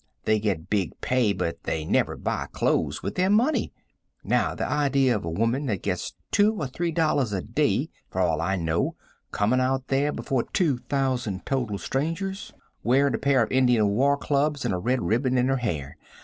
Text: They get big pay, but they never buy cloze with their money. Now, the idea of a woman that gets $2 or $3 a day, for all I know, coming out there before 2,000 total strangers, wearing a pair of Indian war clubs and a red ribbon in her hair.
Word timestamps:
They 0.25 0.39
get 0.39 0.67
big 0.67 0.99
pay, 1.01 1.31
but 1.31 1.61
they 1.65 1.85
never 1.85 2.17
buy 2.17 2.47
cloze 2.51 3.03
with 3.03 3.13
their 3.13 3.29
money. 3.29 3.71
Now, 4.23 4.55
the 4.55 4.67
idea 4.67 5.15
of 5.15 5.23
a 5.23 5.29
woman 5.29 5.67
that 5.67 5.83
gets 5.83 6.15
$2 6.31 6.53
or 6.59 6.65
$3 6.65 7.33
a 7.37 7.41
day, 7.41 7.91
for 8.09 8.19
all 8.19 8.41
I 8.41 8.55
know, 8.55 8.95
coming 9.29 9.59
out 9.61 9.89
there 9.89 10.11
before 10.11 10.41
2,000 10.53 11.45
total 11.45 11.77
strangers, 11.77 12.51
wearing 12.83 13.13
a 13.13 13.19
pair 13.19 13.43
of 13.43 13.51
Indian 13.51 13.89
war 13.89 14.17
clubs 14.17 14.65
and 14.65 14.73
a 14.73 14.79
red 14.79 15.03
ribbon 15.03 15.37
in 15.37 15.49
her 15.49 15.57
hair. 15.57 15.97